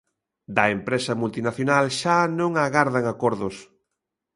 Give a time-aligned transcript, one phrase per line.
[0.55, 3.55] Da empresa multinacional xa non agardan acordos.